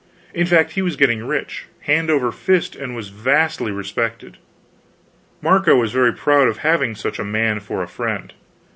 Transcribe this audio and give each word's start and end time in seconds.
In 0.33 0.47
fact, 0.47 0.71
he 0.71 0.81
was 0.81 0.95
getting 0.95 1.23
rich, 1.27 1.65
hand 1.81 2.09
over 2.09 2.31
fist, 2.31 2.75
and 2.75 2.95
was 2.95 3.09
vastly 3.09 3.71
respected. 3.71 4.37
Marco 5.43 5.75
was 5.75 5.91
very 5.91 6.11
proud 6.11 6.47
of 6.47 6.57
having 6.65 6.95
such 6.95 7.19
a 7.19 7.23
man 7.23 7.59
for 7.59 7.83
a 7.83 7.87
friend. 7.87 8.33